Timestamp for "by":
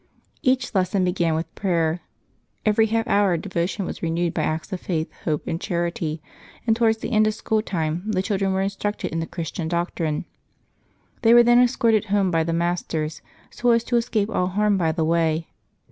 4.33-4.41, 12.31-12.43, 14.75-14.91